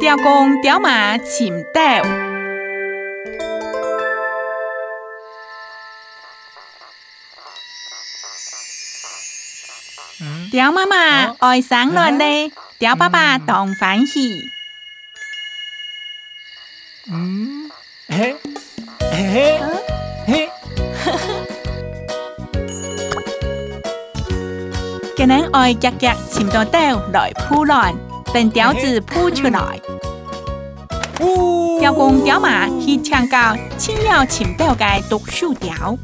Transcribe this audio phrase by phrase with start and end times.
[0.00, 1.80] 雕公雕马擒豆。
[10.50, 10.96] 雕妈妈
[11.40, 14.40] 爱上乱嘞，雕爸爸当欢喜。
[17.12, 17.70] 嗯，
[18.08, 18.34] 嘿，
[19.00, 19.60] 嘿，
[20.26, 20.50] 嘿，
[25.14, 26.78] 今日爱夹夹寻到豆
[27.12, 27.94] 来铺乱，
[28.32, 29.80] 等雕子铺出来。
[31.78, 35.98] 雕工雕马去抢教，亲要寻豆嘅读书雕。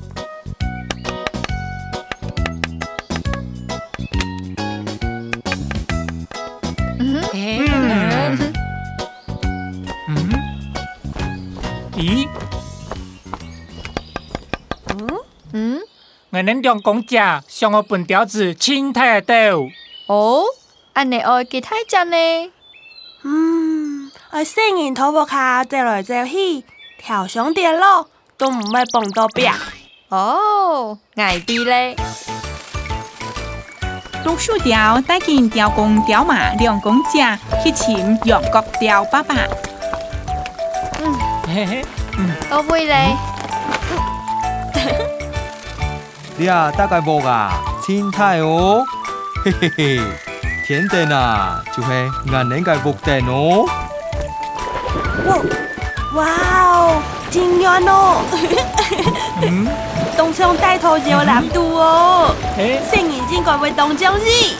[11.96, 12.28] 咦？
[14.88, 15.08] 嗯
[15.52, 15.80] 嗯，
[16.28, 19.34] 我能用公家向我本雕子亲太豆。
[20.08, 20.44] 哦，
[20.92, 22.16] 安尼爱给太只呢？
[23.22, 23.65] 嗯，
[24.38, 26.62] 我新年头发下走来走去，
[26.98, 28.06] 跳上跌落
[28.36, 29.48] 都唔会碰到壁。
[30.10, 31.96] 哦，矮啲咧。
[34.22, 39.34] 读书雕带进雕公雕马两公家去请杨国雕爸爸。
[41.00, 41.14] 嗯，
[41.46, 41.84] 嘿嘿
[42.50, 43.16] 都会嘞。
[46.36, 48.84] 你啊， 大概无啊，青菜哦，
[49.46, 50.00] 嘿嘿嘿，
[50.66, 51.88] 甜点啊，就系
[52.30, 53.64] 眼年嘅木蛋哦。
[55.26, 55.38] 哇，
[56.14, 56.26] 哇
[56.62, 58.22] 哦，真远哦！
[59.42, 59.66] 嗯，
[60.16, 62.34] 东昌带头有难度哦。
[62.90, 64.56] 新年真该会当奖日。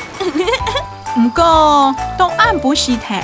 [1.19, 3.14] 唔过，东岸不是头。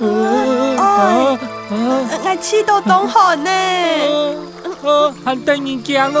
[0.00, 1.38] 哦，
[1.70, 3.50] 我气到冻寒呢，
[5.24, 6.18] 很得人惊哦。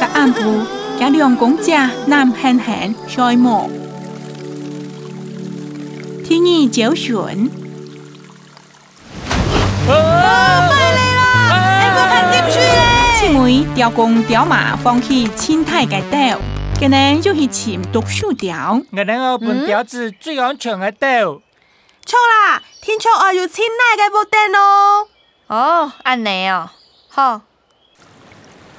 [0.00, 0.40] 个暗部，
[0.98, 3.68] 个两公家南狠狠衰磨，
[6.24, 7.50] 天意九旬。
[9.96, 10.68] 啊！
[10.68, 11.22] 快来啦！
[11.52, 12.72] 哎，我看进去嘞。
[13.20, 16.40] 姊妹雕工雕马放弃青苔嘅豆，
[16.78, 18.80] 今日就去寻读书雕。
[18.90, 21.42] 我能我本雕子最安全嘅豆。
[22.04, 25.06] 错啦，天窗外有青奶嘅布丁哦。
[25.46, 26.70] 哦，安尼哦，
[27.08, 27.42] 好。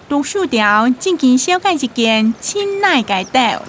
[0.10, 3.64] 读书条正经小解一件青奶嘅豆。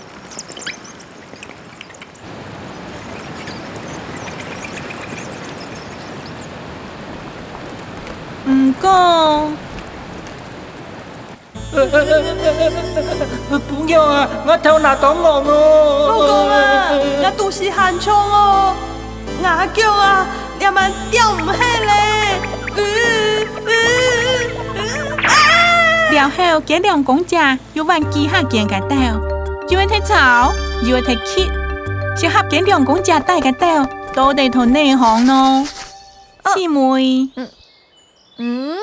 [8.46, 9.48] 唔过，
[13.68, 14.28] 不要啊！
[14.46, 16.08] 我头拿到我哦。
[16.08, 16.54] 老公啊，
[17.24, 18.74] 我肚是寒疮哦。
[19.42, 20.26] 牙叫啊，
[20.58, 21.88] 你们掉唔起咧！
[26.12, 28.94] 了后，这两公家又玩几下见个豆，
[29.68, 31.50] 又会睇草，又会睇乞，
[32.16, 33.66] 小合这两公家带个豆，
[34.14, 35.66] 都得同内行咯。
[36.54, 37.30] 姊妹，
[38.38, 38.76] 嗯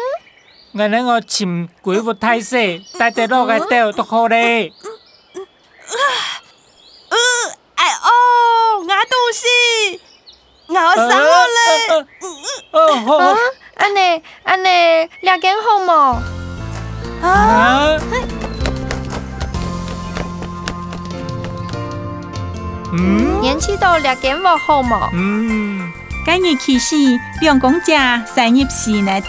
[0.74, 4.72] 原来我请鬼父太岁带得落个豆都好嘞。
[7.10, 7.18] 呃，
[7.76, 10.00] 哎哦，牙肚是。
[10.68, 11.12] 我生我
[11.48, 11.60] 嘞！
[12.72, 13.36] 啊，
[13.76, 16.22] 安尼安尼，两件好么？
[17.22, 17.98] 啊！
[22.94, 25.10] 嗯，年纪到两件无好么？
[25.14, 25.81] 嗯，
[26.24, 26.96] 今日其实
[27.42, 29.28] 两公家生日时来到，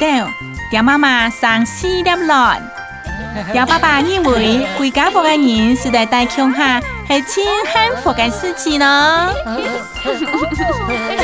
[0.70, 2.62] 爹妈妈生四粒卵，
[3.50, 9.30] 爹爸爸认为回家福的人是在大乡下，系千幸福嘅事情呢。